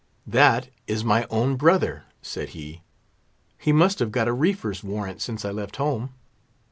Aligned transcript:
"That 0.25 0.69
is 0.87 1.03
my 1.03 1.27
own 1.29 1.57
brother," 1.57 2.05
said 2.23 2.49
he; 2.57 2.81
"he 3.59 3.71
must 3.71 3.99
have 3.99 4.11
got 4.11 4.27
a 4.27 4.33
reefer's 4.33 4.83
warrant 4.83 5.21
since 5.21 5.45
I 5.45 5.51
left 5.51 5.75
home. 5.75 6.09